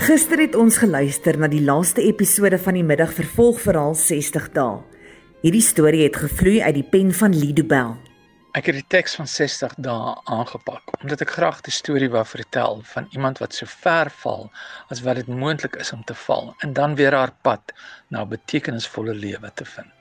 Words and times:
Gister 0.00 0.40
het 0.40 0.54
ons 0.56 0.78
geluister 0.80 1.36
na 1.36 1.44
die 1.52 1.60
laaste 1.60 2.00
episode 2.00 2.56
van 2.64 2.78
die 2.78 2.84
middag 2.88 3.10
vervolgverhaal 3.12 3.92
60 4.00 4.46
dae. 4.54 4.78
Hierdie 5.42 5.60
storie 5.60 6.06
het 6.06 6.16
gevloei 6.16 6.62
uit 6.62 6.78
die 6.78 6.86
pen 6.94 7.10
van 7.18 7.36
Lido 7.36 7.66
Bell. 7.68 7.92
Ek 8.56 8.70
het 8.70 8.78
die 8.78 8.86
teks 8.96 9.18
van 9.20 9.28
60 9.28 9.74
dae 9.84 10.14
aangepak 10.24 10.94
omdat 11.02 11.20
ek 11.26 11.34
graag 11.36 11.60
die 11.68 11.74
storie 11.76 12.08
wou 12.14 12.24
vertel 12.24 12.80
van 12.94 13.10
iemand 13.12 13.42
wat 13.44 13.58
so 13.58 13.68
ver 13.68 14.08
val 14.22 14.48
as 14.88 15.04
wat 15.04 15.20
dit 15.20 15.28
moontlik 15.28 15.76
is 15.84 15.92
om 15.92 16.00
te 16.08 16.16
val 16.22 16.54
en 16.64 16.72
dan 16.80 16.96
weer 16.96 17.18
haar 17.20 17.36
pad 17.44 17.76
na 18.08 18.24
'n 18.24 18.32
betekenisvolle 18.32 19.14
lewe 19.14 19.52
te 19.54 19.68
vind. 19.68 19.92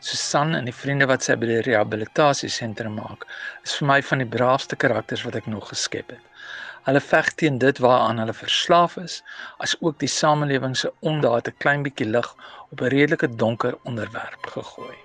Susan 0.00 0.54
en 0.54 0.68
die 0.68 0.74
vriende 0.74 1.06
wat 1.06 1.22
sy 1.22 1.36
by 1.38 1.46
die 1.46 1.62
rehabilitasiesentrum 1.62 2.94
maak, 3.00 3.24
is 3.64 3.74
vir 3.78 3.86
my 3.88 4.02
van 4.02 4.18
die 4.18 4.32
braafste 4.36 4.76
karakters 4.76 5.22
wat 5.24 5.36
ek 5.40 5.46
nog 5.46 5.68
geskep 5.68 6.10
het. 6.10 6.24
Hulle 6.82 7.00
veg 7.00 7.34
teen 7.38 7.58
dit 7.62 7.78
waaraan 7.78 8.18
hulle 8.18 8.34
verslaaf 8.34 8.96
is, 8.96 9.22
as 9.58 9.76
ook 9.80 9.98
die 10.02 10.10
samelewing 10.10 10.76
se 10.76 10.92
ondaad 11.00 11.48
'n 11.48 11.58
klein 11.58 11.82
bietjie 11.82 12.10
lig 12.10 12.34
op 12.70 12.80
'n 12.80 12.92
redelike 12.96 13.28
donker 13.36 13.78
onderwerp 13.82 14.46
gegooi. 14.56 14.96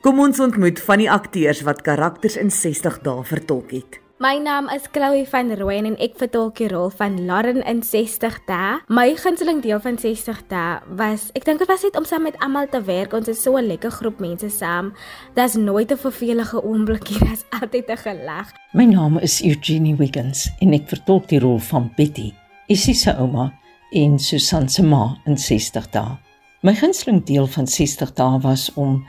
Kom 0.00 0.18
ons 0.18 0.40
ontmoet 0.40 0.80
van 0.82 0.98
die 0.98 1.10
akteurs 1.10 1.60
wat 1.62 1.82
karakters 1.82 2.36
in 2.36 2.50
60 2.50 2.98
dae 3.06 3.24
vertolk 3.24 3.70
het. 3.70 4.01
My 4.22 4.38
naam 4.38 4.68
is 4.70 4.84
Chloe 4.92 5.24
van 5.26 5.48
Rooyen 5.58 5.86
en 5.88 5.94
ek 5.98 6.12
vertolk 6.20 6.60
die 6.60 6.68
rol 6.70 6.92
van 6.94 7.16
Lauren 7.26 7.58
in 7.66 7.80
60 7.82 8.36
dae. 8.46 8.76
My 8.86 9.16
gunsteling 9.18 9.58
deel 9.64 9.80
van 9.82 9.96
60 9.98 10.44
dae 10.52 10.76
was, 11.00 11.24
ek 11.34 11.48
dink 11.48 11.58
dit 11.58 11.66
was 11.66 11.82
net 11.82 11.98
om 11.98 12.06
saam 12.06 12.22
met 12.28 12.36
almal 12.38 12.68
te 12.70 12.78
werk. 12.86 13.16
Ons 13.18 13.32
is 13.32 13.42
so 13.42 13.58
'n 13.58 13.66
lekker 13.66 13.90
groep 13.90 14.20
mense 14.22 14.46
saam. 14.46 14.92
Daar's 15.34 15.56
nooit 15.58 15.90
'n 15.90 15.98
vervelige 15.98 16.62
oombliekie, 16.62 17.18
daar's 17.18 17.42
altyd 17.50 17.90
'n 17.90 17.96
gelag. 17.96 18.52
My 18.72 18.84
naam 18.84 19.18
is 19.18 19.42
Eugenie 19.42 19.96
Wiggins 19.96 20.50
en 20.60 20.72
ek 20.72 20.86
vertolk 20.86 21.26
die 21.26 21.40
rol 21.40 21.58
van 21.58 21.90
Betty, 21.96 22.32
Issie 22.68 22.94
se 22.94 23.10
ouma 23.18 23.52
en 23.90 24.18
Susan 24.18 24.68
se 24.68 24.82
ma 24.82 25.18
in 25.26 25.36
60 25.36 25.90
dae. 25.90 26.16
My 26.62 26.74
gunsteling 26.74 27.24
deel 27.24 27.46
van 27.46 27.66
60 27.66 28.14
dae 28.14 28.38
was 28.40 28.70
om 28.74 29.04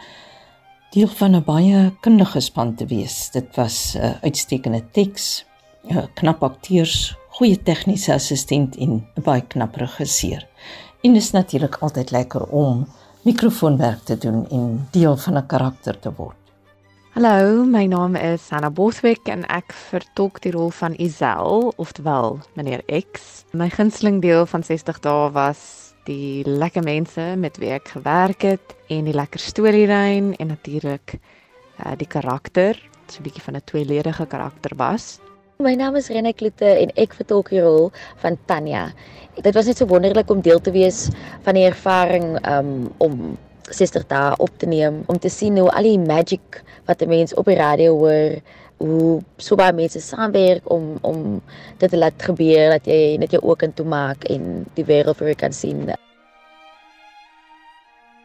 deel 0.94 1.08
van 1.08 1.36
'n 1.36 1.44
baie 1.44 1.92
kundige 2.00 2.40
span 2.40 2.76
te 2.76 2.86
wees. 2.86 3.30
Dit 3.32 3.56
was 3.56 3.96
'n 3.96 3.98
uh, 3.98 4.12
uitstekende 4.22 4.84
teks, 4.92 5.46
uh, 5.90 6.06
knap 6.14 6.44
akteurs, 6.44 7.18
goeie 7.30 7.62
tegniese 7.62 8.14
assistent 8.14 8.76
en 8.76 8.92
'n 9.16 9.22
baie 9.24 9.42
knap 9.42 9.76
regisseur. 9.76 10.48
En 11.02 11.14
dit 11.14 11.22
is 11.22 11.32
natuurlik 11.32 11.76
altyd 11.76 12.12
lekker 12.12 12.46
om 12.46 12.88
mikrofoonwerk 13.22 14.04
te 14.04 14.18
doen 14.18 14.50
en 14.50 14.88
deel 14.92 15.18
van 15.18 15.38
'n 15.38 15.46
karakter 15.46 16.00
te 16.00 16.14
word. 16.16 16.36
Hallo, 17.14 17.64
my 17.64 17.86
naam 17.86 18.16
is 18.16 18.50
Anna 18.50 18.70
Boswick 18.70 19.28
en 19.28 19.46
ek 19.46 19.74
vertolk 19.74 20.42
die 20.42 20.52
rol 20.52 20.70
van 20.70 20.94
Isel, 20.98 21.74
oftewel 21.76 22.40
meneer 22.54 22.84
X. 23.12 23.44
My 23.52 23.70
gunsteling 23.70 24.22
deel 24.22 24.46
van 24.46 24.64
60 24.64 25.00
dae 25.00 25.32
was 25.32 25.83
die 26.08 26.44
lekker 26.48 26.84
mense 26.84 27.34
met 27.40 27.58
wie 27.62 27.72
ek 27.76 27.94
gewerk 27.96 28.44
het 28.44 28.76
en 28.92 29.06
die 29.08 29.16
lekker 29.16 29.40
storielyn 29.40 30.34
en 30.40 30.48
natuurlik 30.52 31.16
uh, 31.16 31.94
die 31.98 32.08
karakter, 32.08 32.80
so 33.08 33.20
'n 33.20 33.24
bietjie 33.24 33.44
van 33.44 33.56
'n 33.56 33.66
tweeledige 33.66 34.26
karakter 34.26 34.76
was. 34.76 35.20
My 35.60 35.76
naam 35.76 35.96
is 35.96 36.10
Rene 36.10 36.34
Kloete 36.34 36.66
en 36.66 36.92
ek 36.96 37.14
vertolk 37.14 37.50
die 37.50 37.62
rol 37.62 37.92
van 38.18 38.38
Tanya. 38.46 38.92
Dit 39.42 39.54
was 39.54 39.66
net 39.66 39.78
so 39.78 39.86
wonderlik 39.86 40.30
om 40.30 40.42
deel 40.42 40.60
te 40.60 40.72
wees 40.72 41.10
van 41.44 41.54
die 41.54 41.66
ervaring 41.66 42.38
um, 42.48 42.92
om 42.98 43.38
Sister 43.70 44.04
daar 44.08 44.36
op 44.38 44.52
te 44.58 44.66
neem 44.66 45.04
om 45.08 45.20
te 45.20 45.30
sien 45.30 45.58
hoe 45.58 45.72
al 45.72 45.84
die 45.84 46.00
magic 46.00 46.64
wat 46.86 47.02
'n 47.02 47.08
mens 47.08 47.34
op 47.34 47.46
die 47.46 47.56
radio 47.56 47.96
hoor 47.98 48.42
hoe 48.78 49.22
so 49.38 49.56
baie 49.60 49.74
mense 49.76 50.02
saamwerk 50.02 50.72
om 50.72 50.98
om 51.02 51.42
dit 51.78 51.90
te 51.90 51.98
laat 51.98 52.26
gebeur 52.30 52.74
dat 52.78 52.88
jy 52.90 53.18
net 53.22 53.36
jou 53.36 53.42
oë 53.44 53.60
kan 53.66 53.74
toemaak 53.74 54.26
en 54.34 54.66
die 54.78 54.86
wêreld 54.88 55.20
vir 55.20 55.34
jou 55.34 55.38
kan 55.46 55.54
sien. 55.54 55.86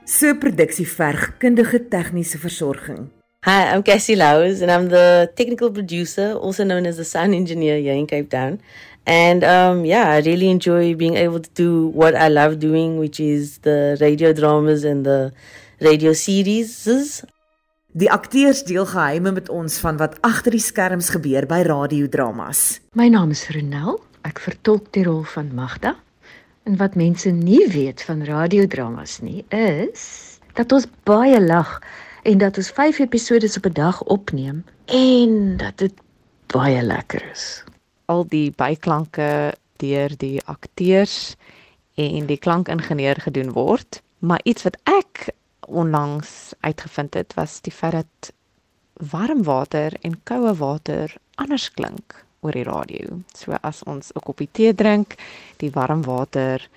So 0.08 0.34
produksie 0.40 0.88
verg 0.88 1.34
kundige 1.38 1.82
tegniese 1.92 2.38
versorging. 2.38 3.08
Hi, 3.44 3.70
I'm 3.72 3.82
Cassie 3.82 4.16
Lowes 4.16 4.62
and 4.62 4.70
I'm 4.70 4.88
the 4.88 5.30
technical 5.36 5.70
producer, 5.70 6.32
also 6.32 6.64
known 6.64 6.86
as 6.86 6.96
the 6.96 7.04
sound 7.04 7.34
engineer 7.34 7.78
here 7.78 7.94
in 7.94 8.06
Cape 8.06 8.30
Town. 8.30 8.58
And 9.06 9.44
um, 9.44 9.84
yeah, 9.84 10.10
I 10.10 10.18
really 10.20 10.50
enjoy 10.50 10.94
being 10.94 11.16
able 11.16 11.40
to 11.40 11.50
do 11.50 11.86
what 11.88 12.14
I 12.14 12.28
love 12.28 12.58
doing, 12.58 12.98
which 12.98 13.20
is 13.20 13.58
the 13.58 13.96
radio 14.00 14.32
dramas 14.32 14.84
and 14.84 15.06
the 15.06 15.32
radio 15.80 16.12
series. 16.12 17.24
Die 17.98 18.10
akteurs 18.12 18.60
deel 18.62 18.86
geheime 18.86 19.32
met 19.34 19.48
ons 19.50 19.78
van 19.82 19.96
wat 19.98 20.12
agter 20.22 20.54
die 20.54 20.62
skerms 20.62 21.08
gebeur 21.10 21.48
by 21.50 21.64
radiodramas. 21.66 22.78
My 22.94 23.08
naam 23.10 23.32
is 23.34 23.48
Renel. 23.50 23.96
Ek 24.28 24.38
vertolk 24.44 24.92
die 24.94 25.02
rol 25.02 25.24
van 25.26 25.48
Magda. 25.56 25.96
En 26.68 26.76
wat 26.78 26.94
mense 26.94 27.32
nie 27.34 27.64
weet 27.72 28.04
van 28.06 28.22
radiodramas 28.28 29.16
nie, 29.24 29.42
is 29.50 30.04
dat 30.54 30.70
ons 30.76 30.86
baie 31.10 31.40
lag 31.42 31.80
en 32.22 32.38
dat 32.38 32.60
ons 32.62 32.70
5 32.76 33.00
episode 33.08 33.50
op 33.56 33.66
'n 33.66 33.74
dag 33.80 33.98
opneem 34.06 34.62
en 34.86 35.56
dat 35.56 35.82
dit 35.82 35.94
baie 36.54 36.82
lekker 36.82 37.24
is. 37.32 37.64
Al 38.06 38.22
die 38.28 38.52
byklanke 38.54 39.54
deur 39.82 40.14
die 40.16 40.38
akteurs 40.46 41.34
en 41.96 42.26
die 42.26 42.38
klankingenieur 42.38 43.18
gedoen 43.26 43.50
word, 43.52 44.02
maar 44.18 44.40
iets 44.44 44.62
wat 44.62 44.78
ek 44.84 45.34
onlangs 45.68 46.52
uitgevind 46.60 47.14
het 47.14 47.34
was 47.34 47.60
die 47.60 47.72
feit 47.72 47.92
dat 47.92 48.32
warm 49.10 49.42
water 49.42 49.94
en 50.00 50.20
koue 50.24 50.54
water 50.54 51.14
anders 51.34 51.70
klink 51.70 52.24
oor 52.40 52.54
die 52.54 52.66
radio. 52.66 53.20
So 53.34 53.56
as 53.62 53.82
ons 53.82 54.12
'n 54.14 54.22
koppie 54.22 54.48
tee 54.52 54.74
drink, 54.74 55.14
die 55.56 55.70
warm 55.70 56.02
water 56.02 56.68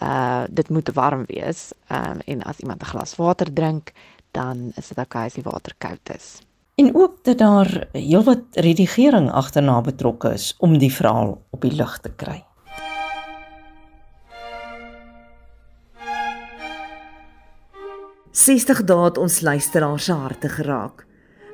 uh 0.00 0.44
dit 0.48 0.68
moet 0.68 0.88
warm 0.94 1.24
wees. 1.26 1.72
Um 1.88 2.20
en 2.26 2.42
as 2.42 2.58
iemand 2.58 2.82
'n 2.82 2.92
glas 2.92 3.16
water 3.16 3.52
drink, 3.52 3.92
dan 4.30 4.72
is 4.76 4.88
dit 4.88 4.98
okay 4.98 5.26
as 5.26 5.34
die 5.34 5.42
water 5.42 5.74
koud 5.78 6.10
is. 6.14 6.40
En 6.74 6.94
ook 6.94 7.24
dat 7.24 7.38
daar 7.38 7.88
heelwat 7.92 8.42
redigering 8.50 9.30
agterna 9.30 9.80
betrokke 9.80 10.32
is 10.32 10.54
om 10.58 10.78
die 10.78 10.94
verhaal 10.94 11.42
op 11.50 11.60
die 11.60 11.74
lug 11.74 11.98
te 11.98 12.10
kry. 12.16 12.44
60 18.40 18.86
dae 18.88 19.02
het 19.04 19.18
ons 19.20 19.42
luisteraars 19.44 20.06
se 20.08 20.14
harte 20.16 20.48
geraak. 20.48 21.02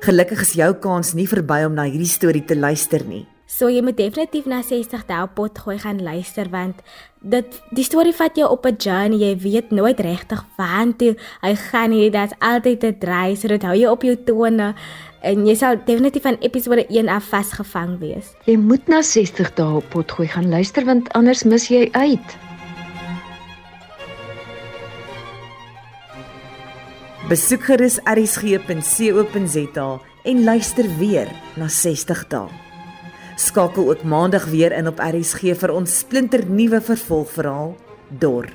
Gelukkig 0.05 0.39
is 0.45 0.53
jou 0.55 0.69
kans 0.79 1.09
nie 1.17 1.25
verby 1.27 1.65
om 1.67 1.73
na 1.75 1.83
hierdie 1.83 2.07
storie 2.07 2.45
te 2.47 2.55
luister 2.55 3.03
nie. 3.03 3.25
So 3.47 3.67
jy 3.71 3.81
moet 3.83 3.97
definitief 3.99 4.47
na 4.47 4.61
60 4.63 5.03
dae 5.09 5.25
pot 5.35 5.59
gooi 5.59 5.75
gaan 5.83 5.99
luister 6.03 6.47
want 6.53 6.79
dit 7.19 7.59
die 7.75 7.83
storie 7.83 8.15
vat 8.15 8.39
jou 8.39 8.47
op 8.47 8.65
'n 8.65 8.79
journey. 8.79 9.19
Jy 9.19 9.35
weet 9.43 9.71
nooit 9.71 9.99
regtig 9.99 10.45
waantoe 10.57 11.17
hy 11.41 11.55
gaan 11.55 11.89
nie. 11.89 12.09
Dit's 12.09 12.39
altyd 12.39 12.83
'n 12.83 12.99
draai, 12.99 13.35
so 13.35 13.47
dit 13.47 13.63
hou 13.63 13.75
jou 13.75 13.91
op 13.91 14.03
jou 14.03 14.15
tone 14.15 14.73
en 15.21 15.45
jy 15.45 15.55
sal 15.55 15.75
definitief 15.85 16.23
van 16.23 16.37
episode 16.39 16.85
1 16.89 17.09
af 17.09 17.23
vasgevang 17.23 17.99
wees. 17.99 18.33
Jy 18.45 18.57
moet 18.57 18.87
na 18.87 19.01
60 19.01 19.55
dae 19.55 19.81
pot 19.89 20.11
gooi 20.11 20.27
gaan 20.27 20.49
luister 20.49 20.85
want 20.85 21.11
anders 21.13 21.43
mis 21.43 21.67
jy 21.67 21.89
uit. 21.91 22.37
Besoek 27.27 27.65
gerus 27.67 27.97
rsg.co.za 28.07 29.87
en 30.23 30.43
luister 30.43 30.87
weer 30.97 31.27
na 31.59 31.67
60 31.67 32.21
dae. 32.31 32.47
Skakel 33.35 33.89
ook 33.89 34.03
maandag 34.07 34.45
weer 34.47 34.71
in 34.71 34.87
op 34.87 35.01
RSG 35.03 35.51
vir 35.59 35.73
ons 35.75 35.97
splinternuwe 36.05 36.79
vervolgverhaal 36.81 37.75
Dor. 38.07 38.47